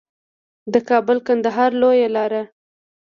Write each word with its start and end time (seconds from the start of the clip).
د 0.73 0.75
کابل 0.89 1.17
کندهار 1.27 1.71
لویه 1.81 2.09
لار 2.15 2.33